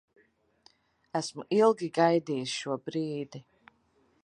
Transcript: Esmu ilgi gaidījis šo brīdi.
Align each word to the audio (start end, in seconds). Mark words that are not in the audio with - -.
Esmu 1.19 1.45
ilgi 1.59 1.91
gaidījis 1.99 2.57
šo 2.63 2.79
brīdi. 2.89 3.45